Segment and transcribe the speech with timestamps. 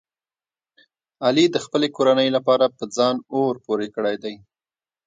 [1.25, 4.35] علي د خپلې کورنۍ لپاره په ځان اور پورې کړی دی.